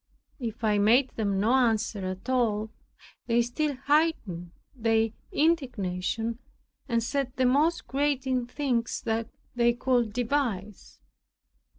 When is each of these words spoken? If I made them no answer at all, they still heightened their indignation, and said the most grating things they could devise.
If 0.39 0.63
I 0.63 0.79
made 0.79 1.11
them 1.11 1.39
no 1.39 1.53
answer 1.53 2.03
at 2.07 2.27
all, 2.27 2.71
they 3.27 3.43
still 3.43 3.75
heightened 3.85 4.49
their 4.75 5.09
indignation, 5.31 6.39
and 6.89 7.03
said 7.03 7.31
the 7.35 7.45
most 7.45 7.85
grating 7.85 8.47
things 8.47 9.05
they 9.55 9.73
could 9.73 10.11
devise. 10.11 10.99